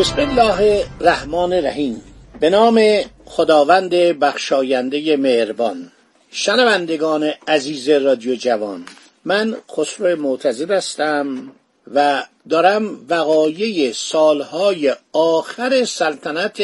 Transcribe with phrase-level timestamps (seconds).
[0.00, 2.02] بسم الله الرحمن الرحیم.
[2.40, 2.80] به نام
[3.24, 5.92] خداوند بخشاینده مهربان.
[6.30, 8.84] شنوندگان عزیز رادیو جوان
[9.24, 11.52] من خسرو معتزد هستم
[11.94, 16.62] و دارم وقایع سالهای آخر سلطنت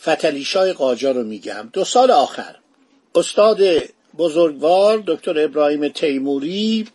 [0.00, 1.70] فتلیشای قاجار رو میگم.
[1.72, 2.56] دو سال آخر.
[3.14, 3.60] استاد
[4.18, 6.88] بزرگوار دکتر ابراهیم تیموری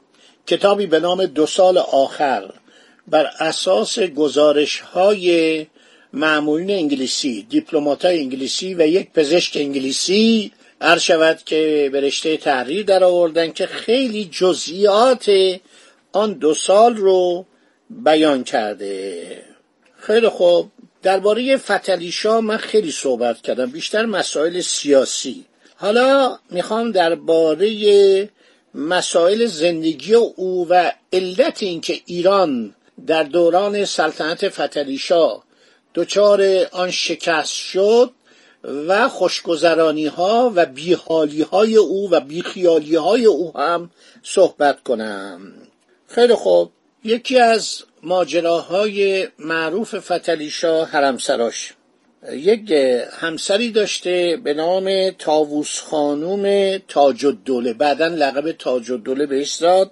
[0.48, 2.52] کتابی به نام دو سال آخر.
[3.08, 5.66] بر اساس گزارش های
[6.14, 13.04] معمولین انگلیسی دیپلمات انگلیسی و یک پزشک انگلیسی عرض شود که به رشته تحریر در
[13.04, 15.32] آوردن که خیلی جزئیات
[16.12, 17.46] آن دو سال رو
[17.90, 19.42] بیان کرده.
[19.98, 20.72] خیلی خوب.
[21.04, 25.46] درباره فتلیشا من خیلی صحبت کردم بیشتر مسائل سیاسی.
[25.76, 28.30] حالا می‌خوام درباره
[28.76, 32.76] مسائل زندگی او و علت اینکه ایران
[33.08, 35.42] در دوران سلطنت فتلیشا
[35.96, 38.12] دچار آن شکست شد
[38.88, 43.90] و خوشگذرانی ها و بیحالی های او و بیخیالی های او هم
[44.24, 45.54] صحبت کنم.
[46.08, 46.72] خیلی خوب.
[47.04, 51.74] یکی از ماجراهای معروف فتلیشا حرمسراش.
[52.32, 52.72] یک
[53.12, 57.74] همسری داشته به نام تاووس خانوم تاج الدوله.
[57.74, 59.92] بعدا لقب تاج الدوله بهش داد.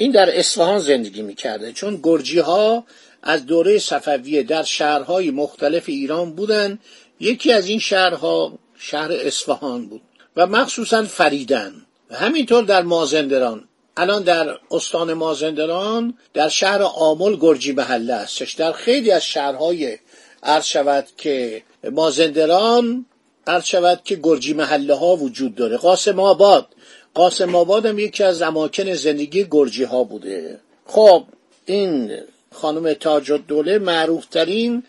[0.00, 1.72] این در اصفهان زندگی می‌کرده.
[1.72, 2.84] چون گرجی ها
[3.22, 6.78] از دوره صفویه در شهرهای مختلف ایران بودن
[7.20, 10.02] یکی از این شهرها شهر اصفهان بود
[10.36, 11.72] و مخصوصا فریدن
[12.10, 13.64] و همینطور در مازندران.
[13.96, 18.52] الان در استان مازندران در شهر آمل گرجی محله هستش.
[18.52, 19.98] در خیلی از شهرهای
[20.42, 21.62] عرض شود که
[21.92, 23.06] مازندران
[23.46, 25.76] عرض شود که گرجی محله ها وجود داره.
[25.76, 26.66] قاسم آباد
[27.14, 30.60] قاسم آباد هم یکی از اماکن زندگی گرجی ها بوده.
[30.86, 31.24] خب
[31.66, 32.18] این
[32.52, 34.82] خانم تاج الدوله معروف ترین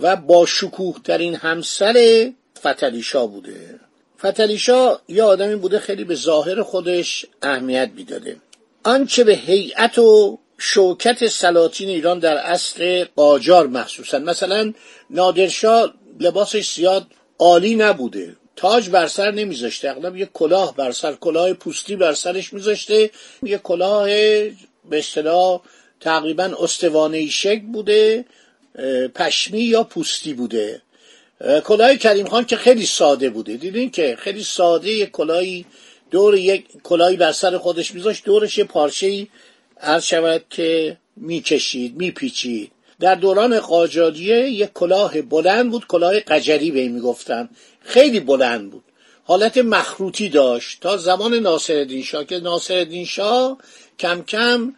[0.00, 2.28] و با شکوه ترین همسر
[2.58, 3.80] فتلیشا بوده.
[4.18, 8.36] فتلیشا یه آدمی بوده خیلی به ظاهر خودش اهمیت می‌داده.
[8.84, 14.72] آنچه به هیئت و شوکت سلاطین ایران در عصر قاجار مخصوصا مثلا
[15.10, 17.06] نادرشاه لباسش زیاد
[17.38, 18.36] عالی نبوده.
[18.56, 19.90] تاج بر سر نمیذاشته.
[19.90, 23.10] اغلب یه کلاه بر سر کلاه پوستی بر سرش میذاشته.
[23.42, 24.06] یه کلاه
[24.90, 25.60] به اصطلاح
[26.00, 28.24] تقریبا استوانه شک بوده
[29.14, 30.82] پشمی یا پوستی بوده.
[31.64, 33.56] کلاه کریم خان که خیلی ساده بوده.
[33.56, 35.64] دیدین که خیلی ساده یک کلاهی
[36.10, 38.24] دور یک کلاهی بر سر خودش میذاشت.
[38.24, 39.26] دورش یه پارچه
[39.80, 42.72] عرض شود که می‌کشید میپیچید.
[43.00, 47.48] در دوران قاجاریه یک کلاه بلند بود کلاه قجری به می‌گفتن.
[47.80, 48.84] خیلی بلند بود.
[49.24, 50.80] حالت مخروطی داشت.
[50.80, 53.58] تا زمان ناصرالدین شاه که ناصرالدین شاه
[53.98, 54.74] کم کم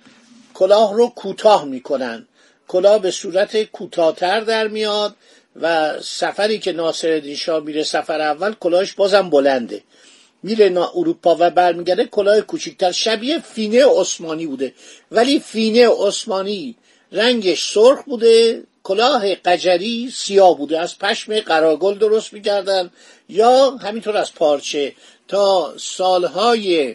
[0.55, 2.27] کلاه رو کوتاه می‌کنن.
[2.69, 5.17] کلاه به صورت کوتاهتر در میاد
[5.61, 9.83] و سفری که ناصرالدین شاه میره سفر اول کلاهش بازم بلنده.
[10.43, 14.75] میره نا اروپا و برمیگرده کلاه کوچکتر شبیه فینه عثمانی بوده.
[15.13, 16.77] ولی فینه عثمانی
[17.13, 20.81] رنگش سرخ بوده کلاه قجری سیاه بوده.
[20.81, 22.91] از پشم قراگل درست می‌کردن.
[23.29, 24.93] یا همینطور از پارچه.
[25.29, 26.95] تا سالهای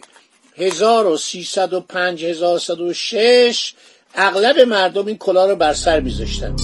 [0.56, 3.72] 1305 1106
[4.14, 6.56] اغلب مردم این کلاه رو بر سر میذاشتن.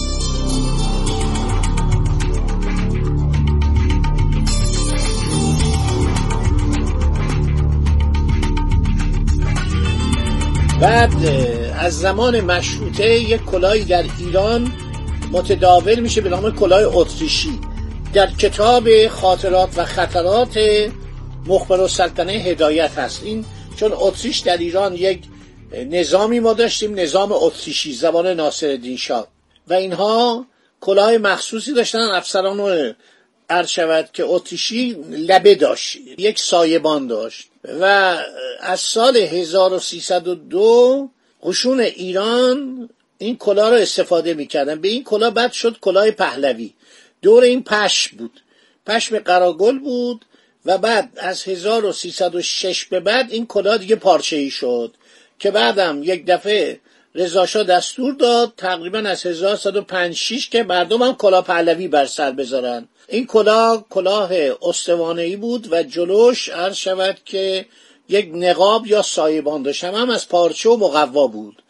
[10.81, 14.73] بعد از زمان مشروطه یک کلاهی در ایران
[15.33, 17.59] متداول میشه به نام کلاه اتریشی.
[18.15, 20.59] در کتاب خاطرات و خطرات
[21.47, 23.23] مخبر سلطنه هدایت هست.
[23.25, 23.45] این
[23.77, 25.21] چون اتریش در ایران یک
[25.73, 29.29] نظامی ما داشتیم نظام اتریشی زبان ناصر شاه.
[29.69, 30.47] و اینها
[30.81, 32.95] کلاه مخصوصی داشتن افسران
[33.51, 37.49] عرض شود که اتریشی لبه داشت یک سایبان داشت.
[37.81, 38.17] و
[38.61, 41.11] از سال 1302
[41.43, 42.89] قشون ایران
[43.19, 44.81] این کلاه رو استفاده می‌کردن.
[44.81, 46.73] به این کلاه بعد شد کلاه پهلوی.
[47.23, 48.41] دور این پشم بود.
[48.87, 50.25] پشم قراگل بود
[50.65, 54.95] و بعد از 1306 به بعد این کلاه دیگه پارچه ای شد
[55.39, 56.81] که بعدم یک دفعه
[57.15, 62.89] رضاشاه دستور داد تقریبا از 1105 که مردم هم کلاه پهلوی بر سر بذارن.
[63.09, 64.31] این کلاه کلاه
[64.63, 67.67] استوانه‌ای بود و جلوش عرض شود که
[68.11, 71.63] یک نقاب یا سایبان داشت هم از پارچه و مقوا بود.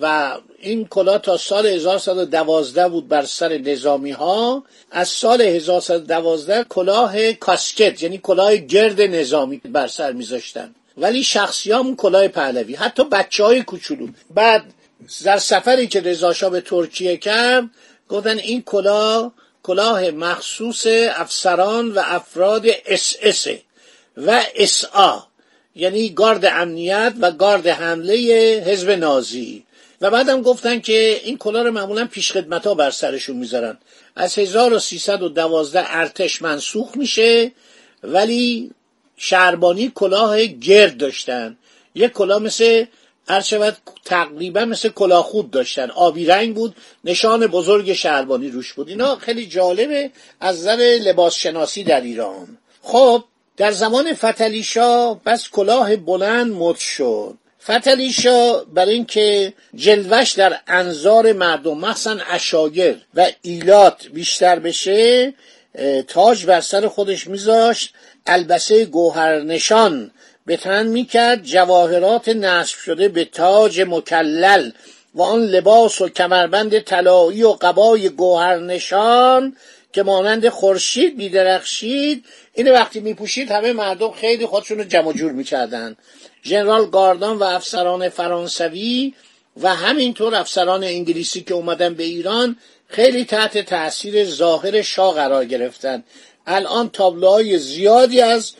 [0.00, 7.32] و این کلاه تا سال 1112 بود بر سر نظامی ها از سال 1112 کلاه
[7.32, 10.74] کاسکت یعنی کلاه گرد نظامی بر سر میذاشتن.
[10.96, 14.08] ولی شخصی هم کلاه پهلوی حتی بچه های کوچولو.
[14.34, 14.64] بعد
[15.24, 17.64] در سفری که رضاشاه به ترکیه کرد
[18.08, 19.32] گفتن این کلاه
[19.62, 23.46] کلاه مخصوص افسران و افراد اس اس
[24.16, 25.18] و اس آ.
[25.74, 28.14] یعنی گارد امنیت و گارد حمله
[28.66, 29.64] حزب نازی.
[30.00, 33.78] و بعدم گفتن که این کلاه رو معمولا پیش خدمت ها بر سرشون می‌ذارن.
[34.16, 37.52] از 1312 ارتش منسوخ میشه
[38.02, 38.70] ولی
[39.16, 41.56] شهربانی کلاه گرد داشتن.
[41.94, 42.84] یک کلاه مثل
[43.28, 45.90] هر شود تقریبا مثل کلاه خود داشتن.
[45.90, 48.88] آبی رنگ بود نشان بزرگ شهربانی روش بود.
[48.88, 52.58] اینا خیلی جالبه از نظر لباس شناسی در ایران.
[52.82, 53.24] خب
[53.60, 57.38] در زمان فتلیشا بس کلاه بلند مد شد.
[57.62, 65.34] فتلیشا برای اینکه جلوش در انظار مردم مخصوصا اشاگر و ایلات بیشتر بشه
[66.08, 67.94] تاج بر سر خودش میذاشت
[68.26, 70.10] البسه گوهرنشان
[70.46, 74.70] به تن می‌کرد جواهرات نصب شده به تاج مکلل
[75.14, 79.56] و آن لباس و کمربند طلایی و قبای گوهرنشان
[79.92, 82.24] که مانند خورشید میدرخشید.
[82.54, 85.96] این وقتی میپوشید همه مردم خیلی خودشون رو جمع جور می‌کردن.
[86.44, 89.14] ژنرال گاردان و افسران فرانسوی
[89.62, 92.56] و همینطور افسران انگلیسی که اومدن به ایران
[92.88, 96.04] خیلی تحت تاثیر ظاهر شاه قرار گرفتن.
[96.46, 98.52] الان تابلوهای زیادی از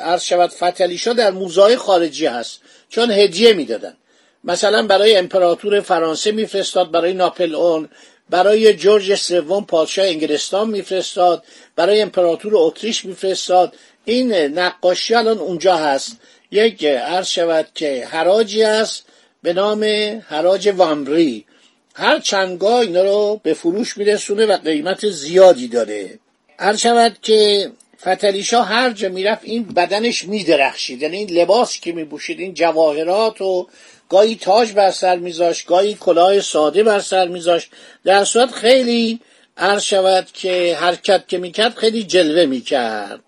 [0.00, 3.96] عرض شود فتلیشا در موزای خارجی هست چون هدیه می‌دادن.
[4.44, 7.88] مثلا برای امپراتور فرانسه میفرستاد برای ناپلئون
[8.30, 11.44] برای جورج سوم پادشاه انگلستان میفرستاد
[11.76, 13.74] برای امپراتور اتریش میفرستاد.
[14.04, 16.16] این نقاشی الان اونجا هست.
[16.50, 19.04] یک عرض شود که حراجی است
[19.42, 19.84] به نام
[20.28, 21.44] حراج وامری.
[21.94, 26.18] هر چندگاه اینا رو به فروش میرسونه و قیمت زیادی داره.
[26.58, 31.02] هر شود که فتلیشا هر جا می‌رفت این بدنش میدرخشید.
[31.02, 33.66] یعنی این لباس که میبوشید این جواهرات و
[34.08, 37.70] گاهی تاج بر سر میذاشت گاهی کلاه ساده بر سر میذاشت.
[38.04, 39.20] در صورت خیلی
[39.56, 43.20] عرض شود که حرکت که می‌کرد خیلی جلوه می‌کرد.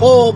[0.00, 0.34] خب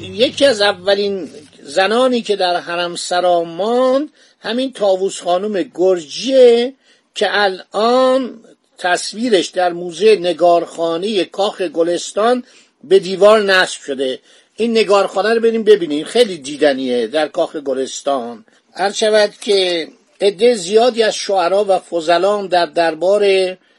[0.00, 1.30] یکی از اولین
[1.62, 4.08] زنانی که در حرم سرا ماند
[4.40, 6.74] همین تاووس خانم گرجیه
[7.14, 8.40] که الان
[8.78, 12.44] تصویرش در موزه نگارخانه کاخ گلستان
[12.84, 14.18] به دیوار نصب شده.
[14.56, 16.04] این نگارخانه رو بریم ببینیم.
[16.04, 18.44] خیلی دیدنیه در کاخ گلستان.
[18.72, 19.88] هر شود که
[20.20, 23.24] عده زیادی از شعرا و فضلان در دربار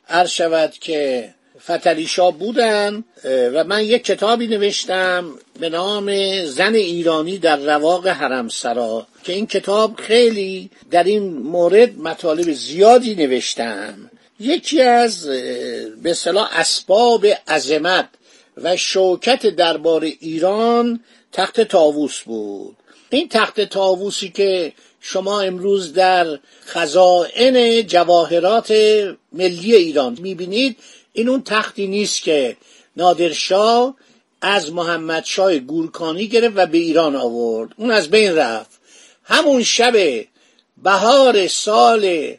[0.05, 1.29] هر شود که
[1.63, 6.15] فتلیشا بودن و من یک کتابی نوشتم به نام
[6.45, 14.09] زن ایرانی در رواق حرمسرا که این کتاب خیلی در این مورد مطالب زیادی نوشتم.
[14.39, 15.27] یکی از
[16.03, 18.09] به صلاح اسباب عظمت
[18.57, 20.99] و شوکت دربار ایران
[21.31, 22.77] تخت تاووس بود.
[23.09, 24.73] این تخت تاووسی که
[25.05, 28.71] شما امروز در خزائن جواهرات
[29.31, 30.77] ملی ایران می‌بینید
[31.13, 32.57] این اون تختی نیست که
[32.97, 33.95] نادرشاه
[34.41, 37.69] از محمد شای گورکانی گرفت و به ایران آورد.
[37.77, 38.79] اون از بین رفت.
[39.23, 40.25] همون شب
[40.83, 42.33] بهار سال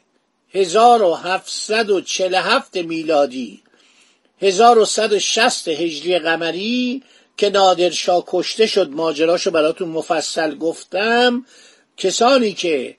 [0.52, 3.62] 1747 میلادی
[4.42, 7.02] 1160 هجری قمری
[7.36, 11.44] که نادرشاه کشته شد ماجراشو براتون مفصل گفتم
[11.96, 12.96] کسانی که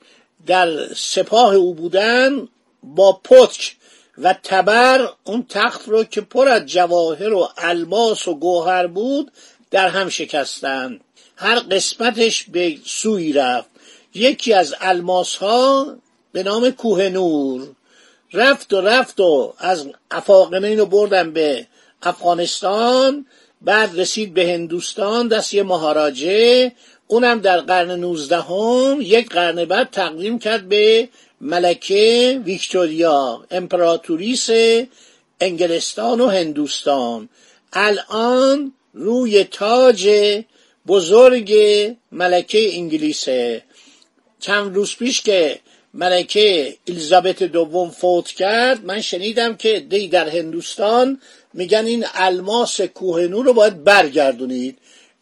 [0.47, 2.47] در سپاه او بودن
[2.83, 3.75] با پتک
[4.17, 9.31] و تبر اون تخت رو که پر از جواهر و الماس و گوهر بود
[9.71, 11.01] در هم شکستند
[11.35, 13.69] هر قسمتش به سوی رفت.
[14.13, 15.95] یکی از الماس ها
[16.31, 17.67] به نام کوه نور.
[18.33, 21.67] رفت و رفت و از افاقنین رو بردن به
[22.01, 23.25] افغانستان
[23.61, 26.71] بعد رسید به هندوستان دست یه مهاراجه.
[27.07, 31.09] اونم در قرن نوزدهم یک قرن بعد تقدیم کرد به
[31.41, 34.50] ملکه ویکتوریا امپراتوریس
[35.39, 37.29] انگلستان و هندوستان.
[37.74, 40.09] الان روی تاج
[40.88, 41.53] بزرگ
[42.12, 43.63] ملکه انگلیسه.
[44.39, 45.59] چند روز پیش که
[45.93, 51.21] ملکه الیزابت دوم فوت کرد من شنیدم که دی در هندوستان
[51.53, 54.77] میگن این الماس کوهنور رو باید برگردونید.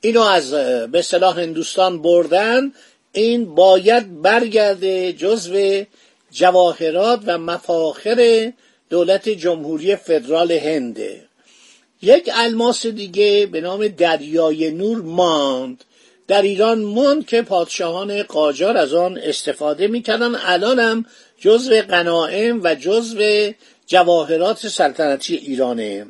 [0.06, 0.54] اینو از
[0.92, 2.74] به صلاح هندوستان بردن.
[3.14, 5.84] این باید برگرده جزو
[6.32, 8.52] جواهرات و مفاخر
[8.90, 11.22] دولت جمهوری فدرال هنده
[12.02, 15.84] یک الماس دیگه به نام دریای نور ماند.
[16.28, 21.06] در ایران ماند که پادشاهان قاجار از آن استفاده می‌کردن الانم
[21.38, 23.52] جزو قنائم و جزو
[23.88, 26.08] جواهرات سلطنتی ایرانه.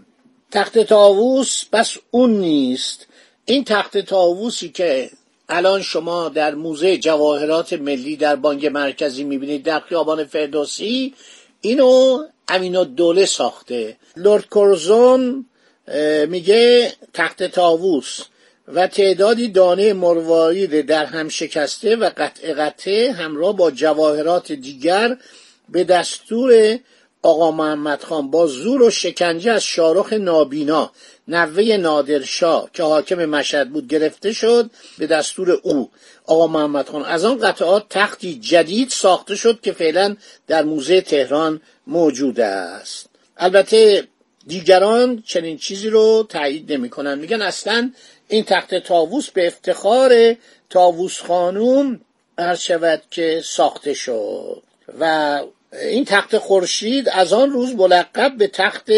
[0.52, 3.08] تخت تاووس بس اون نیست.
[3.46, 5.10] این تخت تاووسی که
[5.50, 11.14] الان شما در موزه جواهرات ملی در بانک مرکزی می‌بینید در خیابان فردوسی
[11.62, 13.98] اینو امین الدوله ساخته.
[14.18, 15.46] لورد کورزون
[16.28, 18.20] میگه تخت تاووس
[18.68, 25.18] و تعدادی دانه مروارید در هم شکسته و قطع قطعه همراه با جواهرات دیگر
[25.70, 26.80] به دستور
[27.26, 30.92] آقا محمد خان با زور و شکنجه از شارخ نابینا
[31.28, 35.90] نوه نادرشاه که حاکم مشهد بود گرفته شد به دستور او.
[36.26, 40.16] آقا محمد خان از آن قطعات تختی جدید ساخته شد که فعلا
[40.48, 43.10] در موزه تهران موجود است.
[43.38, 44.08] البته
[44.48, 47.20] دیگران چنین چیزی رو تایید نمی‌کنن.
[47.20, 47.92] میگن اصلا
[48.28, 50.36] این تخت تاووس به افتخار
[50.70, 52.02] تاووس خانوم
[52.38, 54.64] عرض شود که ساخته شد.
[55.00, 55.42] و
[55.82, 58.92] این تخت خورشید از آن روز ملقب به تخت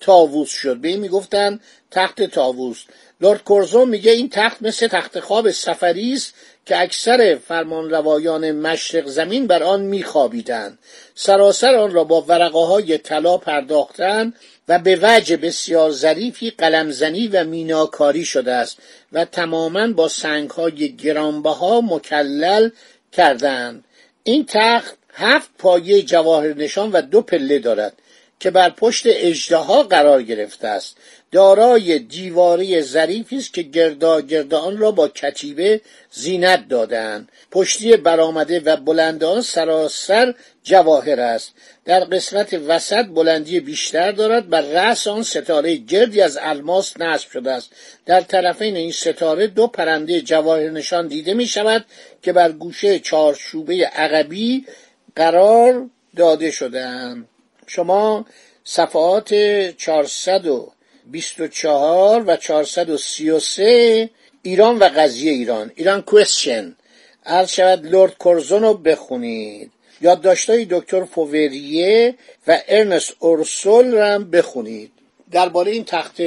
[0.00, 0.76] تاووس شد.
[0.76, 2.84] به این می‌گفتن تخت تاووس
[3.20, 6.34] لورد کورزون میگه این تخت مثل تخت خواب سفری است
[6.66, 10.78] که اکثر فرمانروایان مشرق زمین بر آن میخوابیدند.
[11.14, 14.32] سراسر آن را با ورقه های طلا پرداختن
[14.68, 18.78] و به وجه بسیار ظریفی قلمزنی و میناکاری شده است
[19.12, 22.70] و تماما با سنگ های گرانبها مکلل
[23.12, 23.84] کردند.
[24.22, 27.92] این تخت هفت پایه جواهر نشان و دو پله دارد
[28.40, 30.96] که بر پشت اجدها قرار گرفته است.
[31.32, 38.60] دارای دیواری ظریفی است که گردا گردا آن را با کتیبه زینت دادند پشتی برآمده
[38.60, 41.52] و بلند آن سراسر جواهر است.
[41.84, 47.50] در قسمت وسط بلندی بیشتر دارد بر رأس آن ستاره گردی از الماس نصب شده
[47.50, 47.70] است.
[48.06, 51.84] در طرفین این ستاره دو پرنده جواهر نشان دیده می شود
[52.22, 54.64] که بر گوشه چارچوبه عقبی
[55.18, 57.28] قرار داده شدهاند
[57.66, 58.26] شما
[58.64, 59.34] صفحات
[59.76, 64.10] 424 و 433
[64.42, 65.72] ایران و قضیه ایران.
[65.74, 66.76] ایران کوشن
[67.26, 69.70] عرض شود لورد کورزون رو بخونید.
[70.00, 72.14] یادداشتهای دکتر فووریه
[72.46, 74.92] و ارنست اورسول رو هم بخونید.
[75.30, 76.22] درباره این تخت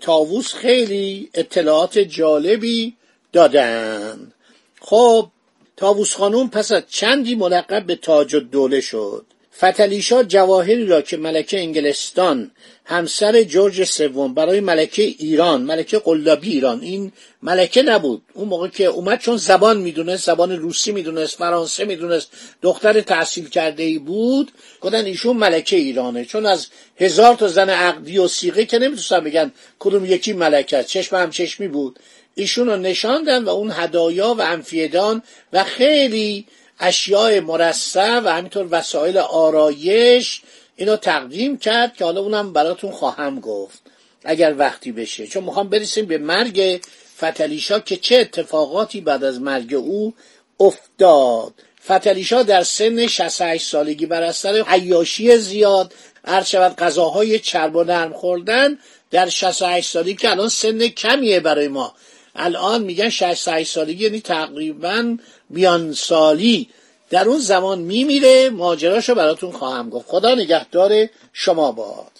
[0.00, 2.96] تاووس خیلی اطلاعات جالبی
[3.32, 4.32] دادن.
[4.80, 5.30] خب
[5.78, 9.26] تاووس خانوم پس از چندی ملقب به تاج الدوله شد.
[9.58, 12.50] فتلیشا جواهری را که ملکه انگلستان
[12.84, 18.22] همسر جورج سوم برای ملکه ایران ملکه قلابی ایران این ملکه نبود.
[18.34, 22.30] اون موقع که اومد چون زبان می‌دونست زبان روسی می‌دونست فرانسه می‌دونست
[22.62, 26.24] دختر تحصیل کرده ای بود گفتن ایشون ملکه ایرانه.
[26.24, 26.66] چون از
[26.96, 31.68] هزار تا زن عقدی و سیغه که نمی‌تونستن بگن کدوم یکی ملکه چشم هم چشمی
[31.68, 31.98] بود.
[32.38, 36.46] ایشون رو نشاندن و اون هدایا و انفیدان و خیلی
[36.80, 40.42] اشیاء مرصع و همینطور وسایل آرایش
[40.76, 43.82] اینو تقدیم کرد که حالا اونم براتون خواهم گفت.
[44.24, 45.26] اگر وقتی بشه.
[45.26, 46.80] چون می‌خوام برسیم به مرگ
[47.18, 50.14] فتلیشا که چه اتفاقاتی بعد از مرگ او
[50.60, 51.54] افتاد.
[51.84, 58.12] فتلیشا در سن 68 سالگی بر اثر عیاشی زیاد هر شود غذاهای چرب و نرم
[58.12, 58.78] خوردن
[59.10, 61.94] در 68 سالگی که الان سن کمیه برای ما.
[62.38, 65.16] الان میگن 68 سالگی یعنی تقریبا
[65.50, 66.68] میان سالی
[67.10, 70.08] در اون زمان میمیره ماجراشو براتون خواهم گفت.
[70.08, 72.12] خدا نگهدار شما باد.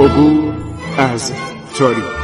[0.00, 0.54] عبور
[0.98, 1.32] از
[1.78, 2.23] تاریخ.